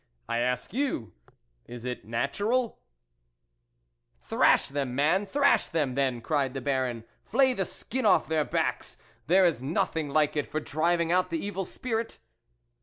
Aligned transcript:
I 0.27 0.39
ask 0.39 0.73
you, 0.73 1.13
is 1.67 1.85
it 1.85 2.05
natural?"" 2.05 2.79
Thrash 4.23 4.67
them, 4.67 4.95
man! 4.95 5.27
thrash 5.27 5.67
them, 5.67 5.93
then," 5.93 6.21
cried 6.21 6.55
the 6.55 6.59
Baron," 6.61 7.03
flay 7.29 7.53
the 7.53 7.65
skin 7.65 8.03
off 8.07 8.27
their 8.27 8.43
backs; 8.43 8.97
there 9.27 9.45
is 9.45 9.61
nothing 9.61 10.09
like 10.09 10.35
it 10.35 10.47
for 10.47 10.59
driving 10.59 11.11
out 11.11 11.29
the 11.29 11.37
evil 11.37 11.65
spirit." 11.65 12.17